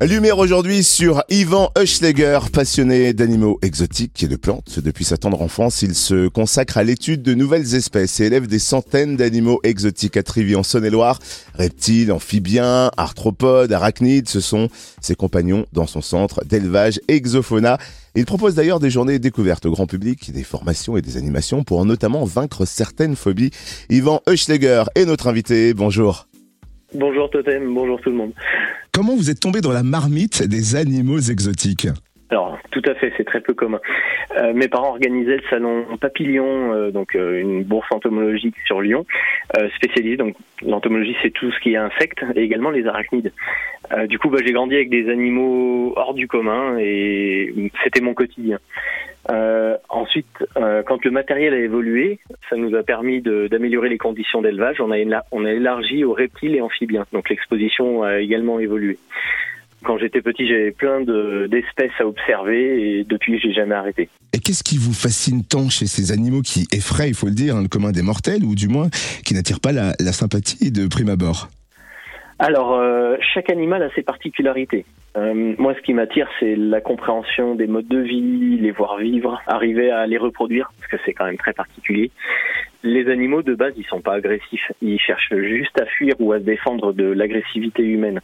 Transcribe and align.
Lumière 0.00 0.38
aujourd'hui 0.38 0.84
sur 0.84 1.24
Ivan 1.28 1.72
Huschleger, 1.76 2.38
passionné 2.52 3.12
d'animaux 3.12 3.58
exotiques 3.62 4.22
et 4.22 4.28
de 4.28 4.36
plantes. 4.36 4.78
Depuis 4.78 5.04
sa 5.04 5.16
tendre 5.16 5.42
enfance, 5.42 5.82
il 5.82 5.96
se 5.96 6.28
consacre 6.28 6.78
à 6.78 6.84
l'étude 6.84 7.20
de 7.22 7.34
nouvelles 7.34 7.74
espèces 7.74 8.20
et 8.20 8.26
élève 8.26 8.46
des 8.46 8.60
centaines 8.60 9.16
d'animaux 9.16 9.58
exotiques 9.64 10.16
à 10.16 10.22
Trivy 10.22 10.54
en 10.54 10.62
Saône-et-Loire. 10.62 11.18
Reptiles, 11.54 12.12
amphibiens, 12.12 12.92
arthropodes, 12.96 13.72
arachnides, 13.72 14.28
ce 14.28 14.38
sont 14.38 14.68
ses 15.00 15.16
compagnons 15.16 15.66
dans 15.72 15.88
son 15.88 16.00
centre 16.00 16.44
d'élevage 16.44 17.00
Exofauna. 17.08 17.76
Il 18.14 18.24
propose 18.24 18.54
d'ailleurs 18.54 18.78
des 18.78 18.90
journées 18.90 19.18
découvertes 19.18 19.66
au 19.66 19.72
grand 19.72 19.86
public, 19.86 20.30
des 20.30 20.44
formations 20.44 20.96
et 20.96 21.02
des 21.02 21.16
animations 21.16 21.64
pour 21.64 21.84
notamment 21.84 22.24
vaincre 22.24 22.66
certaines 22.66 23.16
phobies. 23.16 23.50
Ivan 23.90 24.22
Huschleger 24.28 24.84
est 24.94 25.06
notre 25.06 25.26
invité. 25.26 25.74
Bonjour. 25.74 26.27
Bonjour 26.94 27.28
Totem, 27.28 27.74
bonjour 27.74 28.00
tout 28.00 28.08
le 28.08 28.16
monde. 28.16 28.32
Comment 28.92 29.14
vous 29.14 29.30
êtes 29.30 29.40
tombé 29.40 29.60
dans 29.60 29.72
la 29.72 29.82
marmite 29.82 30.42
des 30.42 30.74
animaux 30.74 31.18
exotiques 31.18 31.88
alors, 32.30 32.58
tout 32.72 32.82
à 32.84 32.94
fait, 32.94 33.10
c'est 33.16 33.24
très 33.24 33.40
peu 33.40 33.54
commun. 33.54 33.80
Euh, 34.36 34.52
mes 34.52 34.68
parents 34.68 34.90
organisaient 34.90 35.38
le 35.38 35.42
salon 35.48 35.86
Papillon, 35.98 36.74
euh, 36.74 36.90
donc 36.90 37.14
euh, 37.14 37.40
une 37.40 37.64
bourse 37.64 37.88
entomologique 37.90 38.54
sur 38.66 38.82
Lyon, 38.82 39.06
spécialisée. 39.76 40.18
Donc, 40.18 40.36
l'entomologie, 40.60 41.16
c'est 41.22 41.30
tout 41.30 41.50
ce 41.50 41.58
qui 41.60 41.72
est 41.72 41.78
insectes 41.78 42.22
et 42.34 42.42
également 42.42 42.68
les 42.68 42.86
arachnides. 42.86 43.32
du 44.08 44.18
coup, 44.18 44.28
bah, 44.28 44.40
j'ai 44.44 44.52
grandi 44.52 44.74
avec 44.74 44.90
des 44.90 45.08
animaux 45.08 45.94
hors 45.96 46.12
du 46.12 46.28
commun 46.28 46.76
et 46.78 47.70
c'était 47.82 48.02
mon 48.02 48.12
quotidien. 48.12 48.58
Ensuite, 49.88 50.26
quand 50.86 51.04
le 51.04 51.10
matériel 51.10 51.54
a 51.54 51.58
évolué, 51.58 52.18
ça 52.48 52.56
nous 52.56 52.74
a 52.74 52.82
permis 52.82 53.20
d'améliorer 53.22 53.88
les 53.88 53.98
conditions 53.98 54.42
d'élevage. 54.42 54.80
On 54.80 54.90
a, 54.90 55.22
on 55.32 55.44
a 55.44 55.52
élargi 55.52 56.04
aux 56.04 56.12
reptiles 56.12 56.54
et 56.54 56.60
amphibiens. 56.60 57.06
Donc, 57.12 57.28
l'exposition 57.28 58.02
a 58.02 58.18
également 58.20 58.58
évolué. 58.58 58.98
Quand 59.84 59.96
j'étais 59.96 60.22
petit, 60.22 60.48
j'avais 60.48 60.72
plein 60.72 61.00
d'espèces 61.02 61.92
à 62.00 62.06
observer 62.06 62.98
et 62.98 63.04
depuis, 63.04 63.38
j'ai 63.38 63.52
jamais 63.52 63.76
arrêté. 63.76 64.08
Et 64.32 64.40
qu'est-ce 64.40 64.64
qui 64.64 64.76
vous 64.76 64.92
fascine 64.92 65.44
tant 65.44 65.68
chez 65.68 65.86
ces 65.86 66.10
animaux 66.10 66.42
qui 66.42 66.66
effraient, 66.72 67.08
il 67.08 67.14
faut 67.14 67.26
le 67.26 67.34
dire, 67.34 67.56
hein, 67.56 67.62
le 67.62 67.68
commun 67.68 67.92
des 67.92 68.02
mortels 68.02 68.44
ou 68.44 68.54
du 68.54 68.68
moins 68.68 68.88
qui 69.24 69.34
n'attirent 69.34 69.60
pas 69.60 69.72
la, 69.72 69.94
sympathie 70.12 70.72
de 70.72 70.88
prime 70.88 71.08
abord? 71.08 71.48
Alors, 72.40 72.74
euh, 72.74 73.16
chaque 73.34 73.50
animal 73.50 73.82
a 73.82 73.90
ses 73.94 74.02
particularités. 74.02 74.84
Euh, 75.16 75.54
moi, 75.58 75.74
ce 75.74 75.80
qui 75.80 75.94
m'attire, 75.94 76.28
c'est 76.38 76.54
la 76.54 76.80
compréhension 76.80 77.54
des 77.54 77.66
modes 77.66 77.88
de 77.88 77.98
vie, 77.98 78.58
les 78.58 78.70
voir 78.70 78.98
vivre, 78.98 79.40
arriver 79.46 79.90
à 79.90 80.06
les 80.06 80.18
reproduire, 80.18 80.70
parce 80.78 80.90
que 80.90 80.96
c'est 81.04 81.14
quand 81.14 81.24
même 81.24 81.38
très 81.38 81.52
particulier. 81.52 82.10
Les 82.84 83.10
animaux 83.10 83.42
de 83.42 83.54
base, 83.54 83.72
ils 83.76 83.86
sont 83.86 84.00
pas 84.00 84.14
agressifs. 84.14 84.70
Ils 84.82 85.00
cherchent 85.00 85.34
juste 85.34 85.80
à 85.80 85.86
fuir 85.86 86.14
ou 86.20 86.32
à 86.32 86.38
se 86.38 86.44
défendre 86.44 86.92
de 86.92 87.06
l'agressivité 87.06 87.82
humaine. 87.82 88.20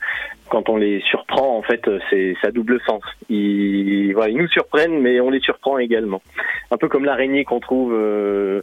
Quand 0.49 0.69
on 0.69 0.77
les 0.77 1.01
surprend, 1.01 1.59
en 1.59 1.63
fait, 1.63 1.91
c'est 2.09 2.37
ça 2.41 2.53
double 2.53 2.81
sens. 2.87 3.03
Ils, 3.29 4.13
voilà, 4.13 4.31
ils 4.31 4.39
nous 4.39 4.47
surprennent, 4.47 5.01
mais 5.01 5.19
on 5.21 5.31
les 5.31 5.41
surprend 5.41 5.79
également. 5.79 6.23
Un 6.71 6.77
peu 6.77 6.89
comme 6.89 7.05
l'araignée 7.05 7.45
qu'on 7.45 7.59
trouve 7.59 7.93
euh, 7.95 8.63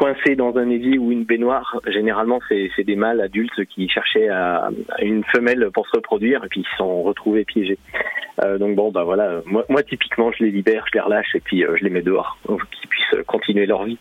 coincée 0.00 0.34
dans 0.34 0.56
un 0.56 0.70
évier 0.70 0.96
ou 0.96 1.12
une 1.12 1.24
baignoire. 1.24 1.78
Généralement, 1.86 2.40
c'est 2.48 2.84
des 2.84 2.96
mâles 2.96 3.20
adultes 3.20 3.66
qui 3.66 3.86
cherchaient 3.90 4.28
à, 4.28 4.70
une 5.02 5.24
femelle 5.24 5.68
pour 5.74 5.86
se 5.88 5.96
reproduire 5.96 6.42
et 6.42 6.48
puis 6.48 6.62
ils 6.62 6.76
sont 6.78 7.02
retrouvés 7.02 7.44
piégés. 7.44 7.78
Euh, 8.42 8.56
donc 8.56 8.76
bon, 8.76 8.90
bah 8.90 9.04
voilà. 9.04 9.42
Moi, 9.44 9.82
typiquement, 9.82 10.32
je 10.32 10.44
les 10.44 10.50
libère, 10.50 10.86
je 10.90 10.94
les 10.94 11.00
relâche 11.00 11.34
et 11.34 11.40
puis 11.40 11.64
euh, 11.64 11.76
je 11.76 11.84
les 11.84 11.90
mets 11.90 12.00
dehors, 12.00 12.38
pour 12.44 12.58
qu'ils 12.70 12.88
puissent 12.88 13.22
continuer 13.26 13.66
leur 13.66 13.84
vie. 13.84 13.98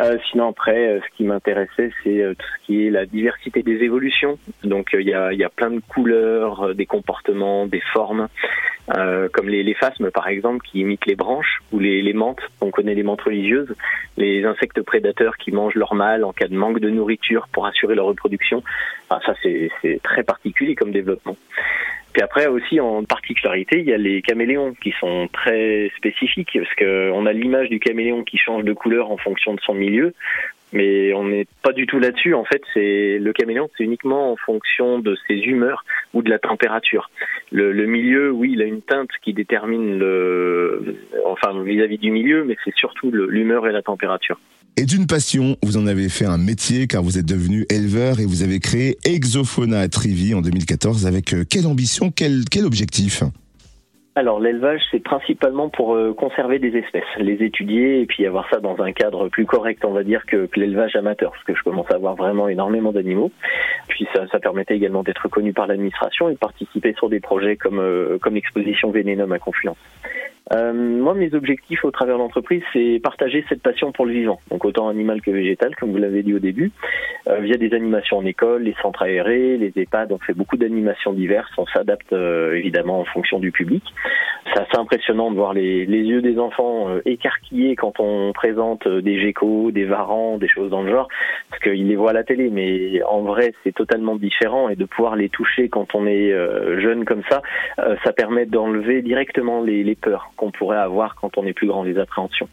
Euh, 0.00 0.16
sinon 0.30 0.50
après, 0.50 0.86
euh, 0.86 1.00
ce 1.00 1.16
qui 1.16 1.24
m'intéressait, 1.24 1.90
c'est 2.04 2.22
euh, 2.22 2.34
tout 2.34 2.46
ce 2.46 2.66
qui 2.66 2.86
est 2.86 2.90
la 2.90 3.04
diversité 3.04 3.62
des 3.62 3.82
évolutions. 3.82 4.38
Donc 4.62 4.90
il 4.92 5.08
y 5.08 5.14
a, 5.14 5.32
y, 5.32 5.42
a, 5.42 5.48
plein 5.48 5.70
de 5.70 5.80
couleurs, 5.80 6.74
des 6.74 6.86
comportements, 6.86 7.66
des 7.66 7.82
formes, 7.92 8.28
comme 9.32 9.48
les, 9.48 9.62
les, 9.62 9.74
phasmes 9.74 10.10
par 10.10 10.28
exemple 10.28 10.64
qui 10.66 10.80
imitent 10.80 11.06
les 11.06 11.14
branches 11.14 11.60
ou 11.72 11.78
les, 11.78 12.00
les 12.00 12.12
menthes. 12.12 12.40
On 12.60 12.70
connaît 12.70 12.94
les 12.94 13.02
menthes 13.02 13.22
religieuses, 13.22 13.74
les 14.16 14.44
insectes 14.44 14.80
prédateurs 14.82 15.36
qui 15.36 15.52
mangent 15.52 15.74
leur 15.74 15.94
mâle 15.94 16.24
en 16.24 16.32
cas 16.32 16.48
de 16.48 16.54
manque 16.54 16.80
de 16.80 16.88
nourriture 16.88 17.48
pour 17.52 17.66
assurer 17.66 17.94
leur 17.94 18.06
reproduction. 18.06 18.62
Enfin, 19.10 19.20
ça 19.26 19.34
c'est 19.42 20.00
très 20.02 20.22
particulier 20.22 20.74
comme 20.74 20.92
développement. 20.92 21.36
Puis 22.18 22.24
après 22.24 22.48
aussi 22.48 22.80
en 22.80 23.04
particularité, 23.04 23.78
il 23.78 23.84
y 23.84 23.92
a 23.92 23.96
les 23.96 24.22
caméléons 24.22 24.74
qui 24.82 24.92
sont 24.98 25.28
très 25.32 25.92
spécifiques 25.96 26.50
parce 26.52 26.74
qu'on 26.74 27.26
a 27.26 27.32
l'image 27.32 27.68
du 27.68 27.78
caméléon 27.78 28.24
qui 28.24 28.38
change 28.38 28.64
de 28.64 28.72
couleur 28.72 29.12
en 29.12 29.18
fonction 29.18 29.54
de 29.54 29.60
son 29.60 29.72
milieu, 29.72 30.12
mais 30.72 31.12
on 31.14 31.28
n'est 31.28 31.46
pas 31.62 31.72
du 31.72 31.86
tout 31.86 32.00
là-dessus. 32.00 32.34
En 32.34 32.42
fait, 32.42 32.60
c'est 32.74 33.18
le 33.20 33.32
caméléon, 33.32 33.70
c'est 33.78 33.84
uniquement 33.84 34.32
en 34.32 34.36
fonction 34.36 34.98
de 34.98 35.16
ses 35.28 35.36
humeurs 35.36 35.84
ou 36.12 36.22
de 36.22 36.28
la 36.28 36.40
température. 36.40 37.08
Le, 37.52 37.86
milieu, 37.86 38.32
oui, 38.32 38.50
il 38.54 38.62
a 38.62 38.64
une 38.64 38.82
teinte 38.82 39.10
qui 39.22 39.32
détermine 39.32 39.96
le, 39.96 40.96
enfin 41.24 41.62
vis-à-vis 41.62 41.98
du 41.98 42.10
milieu, 42.10 42.42
mais 42.42 42.56
c'est 42.64 42.74
surtout 42.74 43.12
l'humeur 43.12 43.68
et 43.68 43.70
la 43.70 43.82
température. 43.82 44.40
Et 44.80 44.84
d'une 44.84 45.08
passion, 45.08 45.56
vous 45.64 45.76
en 45.76 45.88
avez 45.88 46.08
fait 46.08 46.24
un 46.24 46.38
métier 46.38 46.86
car 46.86 47.02
vous 47.02 47.18
êtes 47.18 47.26
devenu 47.26 47.66
éleveur 47.68 48.20
et 48.20 48.26
vous 48.26 48.44
avez 48.44 48.60
créé 48.60 48.96
Exofauna 49.04 49.80
à 49.80 49.88
Trivy 49.88 50.34
en 50.36 50.40
2014 50.40 51.04
avec 51.04 51.34
euh, 51.34 51.42
quelle 51.50 51.66
ambition, 51.66 52.12
quel, 52.14 52.44
objectif? 52.64 53.24
Alors 54.14 54.38
l'élevage, 54.38 54.80
c'est 54.92 55.02
principalement 55.02 55.68
pour 55.68 55.96
euh, 55.96 56.14
conserver 56.14 56.60
des 56.60 56.76
espèces, 56.76 57.02
les 57.18 57.42
étudier 57.44 58.02
et 58.02 58.06
puis 58.06 58.24
avoir 58.24 58.48
ça 58.50 58.60
dans 58.60 58.80
un 58.80 58.92
cadre 58.92 59.28
plus 59.28 59.46
correct, 59.46 59.84
on 59.84 59.90
va 59.90 60.04
dire, 60.04 60.24
que, 60.26 60.48
l'élevage 60.54 60.94
amateur, 60.94 61.32
parce 61.32 61.42
que 61.42 61.56
je 61.56 61.62
commence 61.64 61.90
à 61.90 61.96
avoir 61.96 62.14
vraiment 62.14 62.46
énormément 62.46 62.92
d'animaux. 62.92 63.32
Puis 63.88 64.06
ça, 64.14 64.28
ça 64.30 64.38
permettait 64.38 64.76
également 64.76 65.02
d'être 65.02 65.26
connu 65.26 65.52
par 65.52 65.66
l'administration 65.66 66.28
et 66.28 66.34
de 66.34 66.38
participer 66.38 66.94
sur 66.96 67.08
des 67.08 67.18
projets 67.18 67.56
comme, 67.56 67.80
euh, 67.80 68.18
comme 68.20 68.36
l'exposition 68.36 68.92
Vénénum 68.92 69.32
à 69.32 69.40
Confluence. 69.40 69.76
Euh, 70.52 70.72
moi, 70.72 71.14
mes 71.14 71.34
objectifs 71.34 71.84
au 71.84 71.90
travers 71.90 72.16
de 72.16 72.22
l'entreprise, 72.22 72.62
c'est 72.72 73.00
partager 73.02 73.44
cette 73.48 73.62
passion 73.62 73.92
pour 73.92 74.06
le 74.06 74.12
vivant, 74.12 74.40
donc 74.50 74.64
autant 74.64 74.88
animal 74.88 75.20
que 75.20 75.30
végétal, 75.30 75.76
comme 75.76 75.90
vous 75.90 75.98
l'avez 75.98 76.22
dit 76.22 76.32
au 76.32 76.38
début, 76.38 76.72
euh, 77.28 77.40
via 77.40 77.56
des 77.56 77.74
animations 77.74 78.18
en 78.18 78.24
école, 78.24 78.62
les 78.62 78.74
centres 78.80 79.02
aérés, 79.02 79.58
les 79.58 79.72
EHPAD. 79.76 80.12
On 80.12 80.18
fait 80.18 80.32
beaucoup 80.32 80.56
d'animations 80.56 81.12
diverses. 81.12 81.50
On 81.58 81.66
s'adapte 81.66 82.12
euh, 82.12 82.54
évidemment 82.54 83.00
en 83.00 83.04
fonction 83.04 83.38
du 83.38 83.52
public. 83.52 83.82
C'est 84.46 84.60
assez 84.60 84.78
impressionnant 84.78 85.30
de 85.30 85.36
voir 85.36 85.52
les, 85.52 85.84
les 85.84 86.02
yeux 86.02 86.22
des 86.22 86.38
enfants 86.38 86.88
euh, 86.88 87.02
écarquillés 87.04 87.76
quand 87.76 88.00
on 88.00 88.32
présente 88.32 88.86
euh, 88.86 89.02
des 89.02 89.20
geckos, 89.20 89.72
des 89.72 89.84
varans, 89.84 90.38
des 90.38 90.48
choses 90.48 90.70
dans 90.70 90.82
le 90.82 90.90
genre, 90.90 91.08
parce 91.50 91.62
qu'ils 91.62 91.86
les 91.86 91.96
voient 91.96 92.10
à 92.10 92.14
la 92.14 92.24
télé, 92.24 92.48
mais 92.50 93.02
en 93.02 93.20
vrai, 93.20 93.52
c'est 93.64 93.74
totalement 93.74 94.16
différent 94.16 94.70
et 94.70 94.76
de 94.76 94.86
pouvoir 94.86 95.16
les 95.16 95.28
toucher 95.28 95.68
quand 95.68 95.94
on 95.94 96.06
est 96.06 96.32
jeune 96.80 97.04
comme 97.04 97.22
ça, 97.28 97.42
ça 98.04 98.12
permet 98.12 98.46
d'enlever 98.46 99.02
directement 99.02 99.62
les, 99.62 99.82
les 99.84 99.94
peurs 99.94 100.30
qu'on 100.38 100.50
pourrait 100.50 100.78
avoir 100.78 101.14
quand 101.16 101.36
on 101.36 101.44
est 101.44 101.52
plus 101.52 101.66
grand, 101.66 101.82
les 101.82 101.98
appréhensions. 101.98 102.48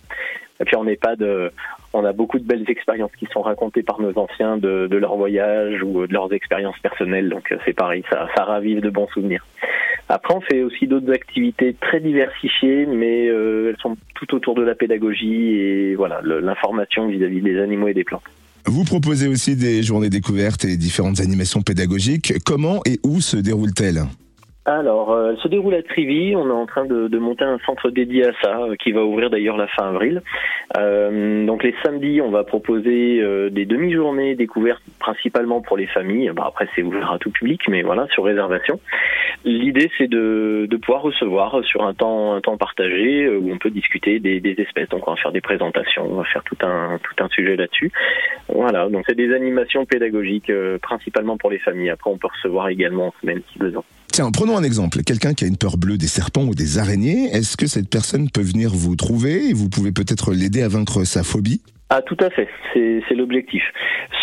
Et 0.59 0.65
puis 0.65 0.75
on 0.75 0.83
n'est 0.85 0.95
pas 0.95 1.15
de, 1.15 1.51
on 1.93 2.05
a 2.05 2.13
beaucoup 2.13 2.39
de 2.39 2.45
belles 2.45 2.69
expériences 2.69 3.11
qui 3.17 3.27
sont 3.31 3.41
racontées 3.41 3.83
par 3.83 3.99
nos 4.01 4.17
anciens 4.17 4.57
de, 4.57 4.87
de 4.87 4.97
leur 4.97 5.15
voyage 5.15 5.83
ou 5.83 6.07
de 6.07 6.13
leurs 6.13 6.31
expériences 6.33 6.79
personnelles. 6.79 7.29
Donc 7.29 7.51
euh, 7.51 7.57
c'est 7.65 7.73
pareil, 7.73 8.03
ça, 8.09 8.27
ça 8.35 8.43
ravive 8.43 8.81
de 8.81 8.89
bons 8.89 9.07
souvenirs. 9.07 9.45
Après, 10.07 10.33
on 10.35 10.41
fait 10.41 10.61
aussi 10.61 10.87
d'autres 10.87 11.11
activités 11.11 11.73
très 11.73 11.99
diversifiées, 11.99 12.85
mais 12.85 13.27
euh, 13.27 13.69
elles 13.69 13.81
sont 13.81 13.97
tout 14.13 14.35
autour 14.35 14.55
de 14.55 14.61
la 14.61 14.75
pédagogie 14.75 15.55
et 15.55 15.95
voilà 15.95 16.21
l'information 16.23 17.07
vis-à-vis 17.07 17.41
des 17.41 17.59
animaux 17.59 17.87
et 17.87 17.93
des 17.93 18.03
plantes. 18.03 18.23
Vous 18.67 18.83
proposez 18.83 19.27
aussi 19.27 19.55
des 19.55 19.83
journées 19.83 20.09
découvertes 20.09 20.65
et 20.65 20.77
différentes 20.77 21.19
animations 21.19 21.61
pédagogiques. 21.61 22.33
Comment 22.45 22.81
et 22.85 22.99
où 23.03 23.21
se 23.21 23.37
déroulent-elles 23.37 24.03
alors, 24.65 25.11
euh, 25.11 25.31
elle 25.31 25.37
se 25.37 25.47
déroule 25.47 25.75
à 25.75 25.83
Trivy. 25.83 26.35
On 26.35 26.49
est 26.49 26.51
en 26.51 26.65
train 26.65 26.85
de, 26.85 27.07
de, 27.07 27.17
monter 27.19 27.43
un 27.43 27.59
centre 27.67 27.91
dédié 27.91 28.25
à 28.25 28.31
ça, 28.41 28.61
euh, 28.61 28.75
qui 28.75 28.91
va 28.91 29.03
ouvrir 29.03 29.29
d'ailleurs 29.29 29.57
la 29.57 29.67
fin 29.67 29.89
avril. 29.89 30.23
Euh, 30.75 31.45
donc 31.45 31.63
les 31.63 31.75
samedis, 31.83 32.19
on 32.19 32.31
va 32.31 32.43
proposer 32.43 33.21
euh, 33.21 33.51
des 33.51 33.65
demi-journées 33.65 34.33
découvertes 34.33 34.81
principalement 34.97 35.61
pour 35.61 35.77
les 35.77 35.85
familles. 35.85 36.31
Bah, 36.35 36.45
après, 36.47 36.67
c'est 36.75 36.81
ouvert 36.81 37.11
à 37.11 37.19
tout 37.19 37.29
public, 37.29 37.61
mais 37.67 37.83
voilà, 37.83 38.07
sur 38.07 38.25
réservation. 38.25 38.79
L'idée, 39.43 39.91
c'est 39.99 40.07
de, 40.07 40.65
de, 40.67 40.77
pouvoir 40.77 41.03
recevoir 41.03 41.63
sur 41.63 41.85
un 41.85 41.93
temps, 41.93 42.33
un 42.33 42.41
temps 42.41 42.57
partagé 42.57 43.29
où 43.29 43.51
on 43.51 43.59
peut 43.59 43.69
discuter 43.69 44.19
des, 44.19 44.39
des, 44.39 44.59
espèces. 44.59 44.89
Donc, 44.89 45.07
on 45.07 45.11
va 45.11 45.17
faire 45.17 45.31
des 45.31 45.41
présentations, 45.41 46.07
on 46.09 46.15
va 46.15 46.23
faire 46.23 46.43
tout 46.43 46.57
un, 46.65 46.97
tout 47.03 47.23
un 47.23 47.27
sujet 47.29 47.55
là-dessus. 47.55 47.91
Voilà, 48.49 48.89
donc 48.89 49.05
c'est 49.07 49.15
des 49.15 49.31
animations 49.31 49.85
pédagogiques 49.85 50.51
principalement 50.81 51.37
pour 51.37 51.51
les 51.51 51.59
familles. 51.59 51.91
Après, 51.91 52.09
on 52.09 52.17
peut 52.17 52.29
recevoir 52.33 52.69
également 52.69 53.07
en 53.07 53.13
semaine 53.21 53.41
si 53.51 53.59
besoin. 53.59 53.83
Tiens, 54.15 54.31
prenons 54.31 54.55
un 54.55 54.63
exemple. 54.63 54.99
Quelqu'un 55.05 55.33
qui 55.33 55.43
a 55.43 55.47
une 55.49 55.57
peur 55.57 55.75
bleue 55.75 55.97
des 55.97 56.07
serpents 56.07 56.45
ou 56.45 56.55
des 56.55 56.79
araignées, 56.79 57.27
est-ce 57.33 57.57
que 57.57 57.67
cette 57.67 57.89
personne 57.89 58.29
peut 58.33 58.39
venir 58.39 58.69
vous 58.73 58.95
trouver 58.95 59.49
et 59.49 59.53
vous 59.53 59.67
pouvez 59.67 59.91
peut-être 59.91 60.31
l'aider 60.31 60.63
à 60.63 60.69
vaincre 60.69 61.03
sa 61.03 61.21
phobie? 61.21 61.59
Ah 61.89 62.01
tout 62.01 62.15
à 62.21 62.29
fait, 62.29 62.47
c'est 62.73 63.13
l'objectif. 63.13 63.61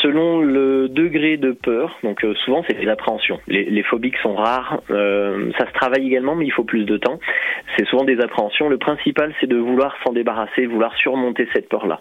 Selon 0.01 0.41
le 0.41 0.89
degré 0.89 1.37
de 1.37 1.53
peur, 1.53 1.99
donc 2.03 2.25
euh, 2.25 2.35
souvent 2.47 2.65
c'est 2.67 2.81
des 2.81 2.89
appréhensions. 2.89 3.39
Les, 3.47 3.65
les, 3.65 3.83
phobiques 3.83 4.17
sont 4.23 4.35
rares, 4.35 4.83
euh, 4.91 5.53
ça 5.59 5.67
se 5.67 5.73
travaille 5.75 6.07
également, 6.07 6.35
mais 6.37 6.47
il 6.47 6.53
faut 6.53 6.65
plus 6.65 6.85
de 6.85 6.97
temps. 6.97 7.21
C'est 7.77 7.87
souvent 7.87 8.05
des 8.05 8.19
appréhensions. 8.21 8.71
Le 8.71 8.79
principal, 8.79 9.35
c'est 9.41 9.47
de 9.47 9.57
vouloir 9.57 9.95
s'en 10.05 10.13
débarrasser, 10.13 10.65
vouloir 10.65 10.97
surmonter 10.97 11.47
cette 11.53 11.69
peur-là. 11.69 12.01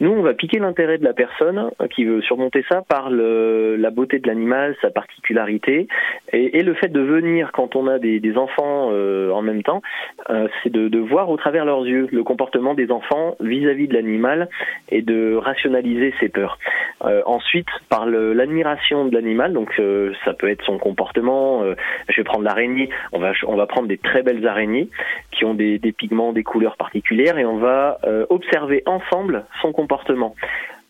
Nous, 0.00 0.10
on 0.10 0.22
va 0.22 0.34
piquer 0.34 0.58
l'intérêt 0.60 0.98
de 0.98 1.04
la 1.04 1.12
personne 1.12 1.70
qui 1.94 2.04
veut 2.04 2.22
surmonter 2.22 2.64
ça 2.68 2.82
par 2.88 3.10
le, 3.10 3.76
la 3.76 3.90
beauté 3.90 4.20
de 4.20 4.28
l'animal, 4.28 4.76
sa 4.80 4.90
particularité, 4.90 5.88
et, 6.32 6.58
et, 6.58 6.62
le 6.62 6.74
fait 6.74 6.88
de 6.88 7.00
venir 7.00 7.50
quand 7.52 7.74
on 7.74 7.88
a 7.88 7.98
des, 7.98 8.20
des 8.20 8.36
enfants 8.36 8.90
euh, 8.92 9.32
en 9.32 9.42
même 9.42 9.62
temps, 9.62 9.82
euh, 10.30 10.46
c'est 10.62 10.70
de, 10.70 10.88
de, 10.88 10.98
voir 10.98 11.30
au 11.30 11.36
travers 11.36 11.64
leurs 11.64 11.84
yeux 11.84 12.06
le 12.12 12.22
comportement 12.22 12.74
des 12.74 12.90
enfants 12.90 13.36
vis-à-vis 13.40 13.86
-vis 13.86 13.88
de 13.88 13.94
l'animal 13.94 14.48
et 14.90 15.02
de 15.02 15.34
rationaliser 15.34 16.14
ses 16.20 16.28
peurs. 16.28 16.58
Euh, 17.04 17.22
ensuite, 17.26 17.68
par 17.88 18.06
l'admiration 18.06 19.04
de 19.04 19.14
l'animal, 19.14 19.52
donc 19.52 19.70
euh, 19.78 20.12
ça 20.24 20.32
peut 20.32 20.48
être 20.48 20.64
son 20.64 20.78
comportement. 20.78 21.62
Euh, 21.62 21.74
je 22.08 22.16
vais 22.16 22.24
prendre 22.24 22.44
l'araignée. 22.44 22.90
On 23.12 23.18
va 23.18 23.32
on 23.46 23.56
va 23.56 23.66
prendre 23.66 23.88
des 23.88 23.98
très 23.98 24.22
belles 24.22 24.46
araignées 24.46 24.88
qui 25.32 25.44
ont 25.44 25.54
des, 25.54 25.78
des 25.78 25.92
pigments, 25.92 26.32
des 26.32 26.44
couleurs 26.44 26.76
particulières, 26.76 27.38
et 27.38 27.44
on 27.44 27.58
va 27.58 27.98
euh, 28.04 28.26
observer 28.30 28.82
ensemble 28.86 29.44
son 29.62 29.72
comportement. 29.72 29.87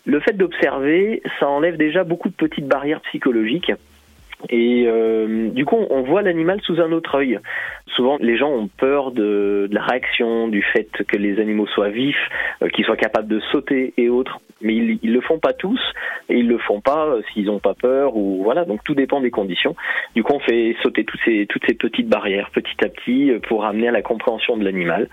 Le 0.04 0.20
fait 0.20 0.36
d'observer, 0.36 1.22
ça 1.38 1.48
enlève 1.48 1.76
déjà 1.76 2.04
beaucoup 2.04 2.28
de 2.28 2.34
petites 2.34 2.66
barrières 2.66 3.00
psychologiques. 3.02 3.72
Et 4.50 4.84
euh, 4.86 5.48
du 5.50 5.64
coup, 5.64 5.76
on 5.90 6.02
voit 6.02 6.22
l'animal 6.22 6.60
sous 6.62 6.80
un 6.80 6.92
autre 6.92 7.16
œil. 7.16 7.40
Souvent, 7.88 8.16
les 8.20 8.36
gens 8.36 8.50
ont 8.50 8.68
peur 8.68 9.10
de, 9.10 9.68
la 9.72 9.82
réaction, 9.82 10.48
du 10.48 10.62
fait 10.62 10.88
que 11.06 11.16
les 11.16 11.40
animaux 11.40 11.66
soient 11.66 11.88
vifs, 11.88 12.16
euh, 12.62 12.68
qu'ils 12.68 12.84
soient 12.84 12.96
capables 12.96 13.28
de 13.28 13.40
sauter 13.52 13.94
et 13.96 14.08
autres. 14.08 14.38
Mais 14.60 14.75
ils, 14.75 14.99
ils 15.02 15.12
le 15.12 15.20
font 15.20 15.38
pas 15.38 15.52
tous, 15.52 15.81
et 16.28 16.37
ils 16.37 16.49
le 16.49 16.58
font 16.58 16.81
pas 16.81 17.06
euh, 17.06 17.22
s'ils 17.32 17.49
ont 17.50 17.60
pas 17.60 17.75
peur 17.75 18.16
ou 18.16 18.43
voilà. 18.43 18.64
Donc 18.64 18.82
tout 18.84 18.94
dépend 18.94 19.20
des 19.20 19.31
conditions. 19.31 19.76
Du 20.14 20.22
coup, 20.22 20.32
on 20.34 20.40
fait 20.40 20.76
sauter 20.82 21.05
toutes 21.05 21.20
ces 21.25 21.46
toutes 21.46 21.64
ces 21.66 21.75
petites 21.75 22.08
barrières 22.08 22.50
petit 22.50 22.84
à 22.84 22.88
petit 22.88 23.31
euh, 23.31 23.38
pour 23.38 23.64
amener 23.64 23.88
à 23.88 23.93
la 23.93 24.02
compréhension 24.02 24.56
de 24.56 24.64
l'animal. 24.64 25.08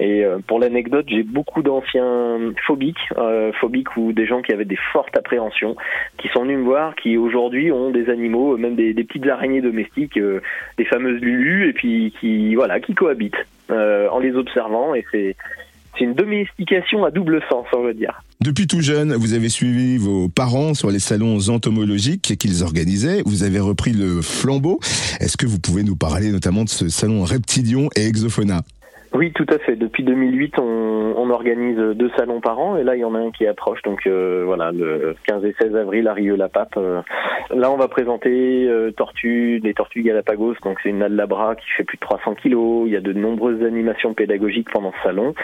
Et 0.00 0.24
euh, 0.24 0.38
pour 0.46 0.58
l'anecdote, 0.58 1.06
j'ai 1.08 1.22
beaucoup 1.22 1.62
d'anciens 1.62 2.38
phobiques, 2.66 2.96
euh, 3.16 3.52
phobiques 3.52 3.96
ou 3.96 4.12
des 4.12 4.26
gens 4.26 4.42
qui 4.42 4.52
avaient 4.52 4.64
des 4.64 4.78
fortes 4.92 5.16
appréhensions, 5.16 5.76
qui 6.18 6.28
sont 6.28 6.42
venus 6.42 6.58
me 6.58 6.64
voir, 6.64 6.94
qui 6.96 7.16
aujourd'hui 7.16 7.70
ont 7.70 7.90
des 7.90 8.10
animaux, 8.10 8.56
même 8.56 8.74
des, 8.74 8.94
des 8.94 9.04
petites 9.04 9.26
araignées 9.28 9.60
domestiques, 9.60 10.18
des 10.18 10.84
fameuses 10.84 11.20
lulus, 11.20 11.68
et 11.68 11.72
puis 11.72 12.12
qui 12.20 12.54
voilà, 12.54 12.80
qui 12.80 12.94
cohabitent 12.94 13.46
en 13.70 14.18
les 14.18 14.34
observant. 14.34 14.94
Et 14.94 15.04
c'est 15.12 15.36
c'est 15.98 16.04
une 16.04 16.14
domestication 16.14 17.04
à 17.04 17.10
double 17.10 17.40
sens, 17.50 17.66
on 17.76 17.82
va 17.82 17.92
dire. 17.92 18.22
Depuis 18.40 18.66
tout 18.66 18.80
jeune, 18.80 19.14
vous 19.14 19.34
avez 19.34 19.48
suivi 19.48 19.98
vos 19.98 20.28
parents 20.28 20.74
sur 20.74 20.90
les 20.90 21.00
salons 21.00 21.48
entomologiques 21.48 22.36
qu'ils 22.38 22.62
organisaient. 22.62 23.22
Vous 23.26 23.42
avez 23.42 23.58
repris 23.58 23.92
le 23.92 24.22
flambeau. 24.22 24.78
Est-ce 25.20 25.36
que 25.36 25.46
vous 25.46 25.58
pouvez 25.58 25.82
nous 25.82 25.96
parler 25.96 26.30
notamment 26.30 26.64
de 26.64 26.68
ce 26.68 26.88
salon 26.88 27.24
Reptilion 27.24 27.88
et 27.96 28.06
Exofauna 28.06 28.62
oui, 29.14 29.32
tout 29.32 29.46
à 29.48 29.58
fait. 29.58 29.74
Depuis 29.74 30.02
2008, 30.02 30.58
on, 30.58 31.14
on, 31.16 31.30
organise 31.30 31.78
deux 31.78 32.10
salons 32.16 32.40
par 32.40 32.58
an 32.58 32.76
et 32.76 32.84
là, 32.84 32.94
il 32.94 33.00
y 33.00 33.04
en 33.04 33.14
a 33.14 33.18
un 33.18 33.30
qui 33.30 33.46
approche. 33.46 33.80
Donc 33.82 34.06
euh, 34.06 34.42
voilà, 34.44 34.70
le 34.70 35.16
15 35.26 35.44
et 35.46 35.54
16 35.58 35.76
avril 35.76 36.06
à 36.08 36.12
Rio-la-Pape. 36.12 36.76
Euh, 36.76 37.00
là, 37.54 37.70
on 37.70 37.76
va 37.76 37.88
présenter 37.88 38.66
euh, 38.68 38.90
tortues, 38.90 39.60
des 39.60 39.72
tortues 39.72 40.02
Galapagos. 40.02 40.56
Donc 40.62 40.78
c'est 40.82 40.90
une 40.90 41.02
Aldabra 41.02 41.56
qui 41.56 41.66
fait 41.76 41.84
plus 41.84 41.96
de 41.96 42.02
300 42.02 42.34
kilos. 42.34 42.84
Il 42.86 42.92
y 42.92 42.96
a 42.96 43.00
de 43.00 43.14
nombreuses 43.14 43.62
animations 43.62 44.12
pédagogiques 44.12 44.70
pendant 44.70 44.92
ce 44.92 45.02
salon. 45.04 45.34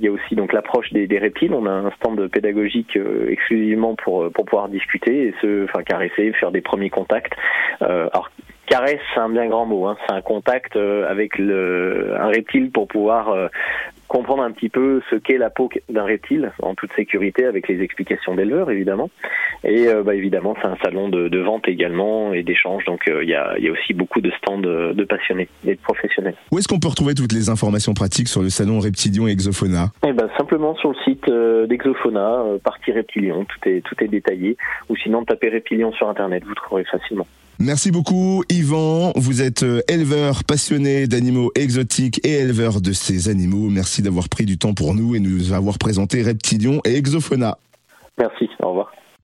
Il 0.00 0.04
y 0.04 0.08
a 0.08 0.10
aussi 0.10 0.34
donc 0.34 0.52
l'approche 0.52 0.92
des, 0.92 1.06
des, 1.06 1.18
reptiles. 1.18 1.54
On 1.54 1.66
a 1.66 1.70
un 1.70 1.90
stand 1.92 2.26
pédagogique 2.28 2.96
euh, 2.96 3.28
exclusivement 3.28 3.94
pour 3.94 4.32
pour 4.32 4.46
pouvoir 4.46 4.68
discuter 4.68 5.28
et 5.28 5.34
se, 5.40 5.64
enfin 5.64 5.84
caresser, 5.84 6.32
faire 6.32 6.50
des 6.50 6.60
premiers 6.60 6.90
contacts. 6.90 7.34
alors 7.80 8.30
caresse, 8.82 9.00
c'est 9.14 9.20
un 9.20 9.28
bien 9.28 9.46
grand 9.46 9.66
mot. 9.66 9.86
Hein. 9.86 9.96
C'est 10.06 10.14
un 10.14 10.20
contact 10.20 10.76
euh, 10.76 11.08
avec 11.08 11.38
le, 11.38 12.14
un 12.18 12.28
reptile 12.28 12.70
pour 12.70 12.88
pouvoir 12.88 13.28
euh, 13.30 13.48
comprendre 14.08 14.42
un 14.42 14.50
petit 14.50 14.68
peu 14.68 15.00
ce 15.10 15.16
qu'est 15.16 15.38
la 15.38 15.50
peau 15.50 15.70
d'un 15.88 16.04
reptile 16.04 16.52
en 16.62 16.74
toute 16.74 16.92
sécurité 16.94 17.44
avec 17.44 17.68
les 17.68 17.80
explications 17.80 18.34
d'éleveurs 18.34 18.70
évidemment. 18.70 19.10
Et 19.64 19.88
euh, 19.88 20.02
bah, 20.02 20.14
évidemment 20.14 20.54
c'est 20.60 20.68
un 20.68 20.76
salon 20.82 21.08
de, 21.08 21.28
de, 21.28 21.38
vente 21.38 21.68
également 21.68 22.32
et 22.34 22.42
d'échange 22.42 22.84
donc 22.84 23.02
il 23.06 23.28
y, 23.28 23.34
a, 23.34 23.58
y, 23.58 23.68
a, 23.68 23.72
aussi 23.72 23.94
beaucoup 23.94 24.20
de 24.20 24.30
stands 24.32 24.58
de, 24.58 24.92
de, 24.92 25.04
passionnés 25.04 25.48
et 25.66 25.74
de 25.74 25.80
professionnels. 25.80 26.34
Où 26.50 26.58
est-ce 26.58 26.68
qu'on 26.68 26.80
peut 26.80 26.88
retrouver 26.88 27.14
toutes 27.14 27.32
les 27.32 27.48
informations 27.48 27.94
pratiques 27.94 28.28
sur 28.28 28.42
le 28.42 28.50
salon 28.50 28.80
Reptilion 28.80 29.28
et 29.28 29.32
Exofauna? 29.32 29.92
Eh 30.06 30.12
ben 30.12 30.28
simplement 30.36 30.74
sur 30.76 30.90
le 30.90 30.96
site 31.04 31.30
d'Exofauna, 31.68 32.42
partie 32.64 32.92
Reptilion, 32.92 33.44
tout 33.44 33.68
est 33.68 33.80
tout 33.82 33.94
est 34.02 34.08
détaillé 34.08 34.56
ou 34.88 34.96
sinon 34.96 35.24
tapez 35.24 35.48
Reptilion 35.48 35.92
sur 35.92 36.08
internet, 36.08 36.42
vous 36.44 36.54
trouverez 36.54 36.84
facilement. 36.84 37.26
Merci 37.64 37.92
beaucoup 37.92 38.42
Yvan, 38.50 39.12
vous 39.14 39.40
êtes 39.40 39.64
éleveur 39.88 40.42
passionné 40.42 41.06
d'animaux 41.06 41.52
exotiques 41.54 42.20
et 42.26 42.40
éleveur 42.40 42.80
de 42.80 42.92
ces 42.92 43.28
animaux. 43.28 43.68
Merci 43.70 44.02
d'avoir 44.02 44.28
pris 44.28 44.46
du 44.46 44.58
temps 44.58 44.74
pour 44.74 44.94
nous 44.94 45.14
et 45.14 45.20
nous 45.20 45.52
avoir 45.52 45.78
présenté 45.78 46.22
Reptilion 46.22 46.80
et 46.84 46.96
Exofauna. 46.96 47.58
Merci, 48.18 48.50
au 48.60 48.70
revoir. 48.70 48.90